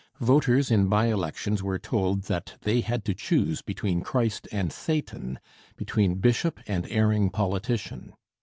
[0.19, 5.37] Voters in by elections were told that they had to choose between Christ and Satan,
[5.75, 8.13] between bishop and erring politician.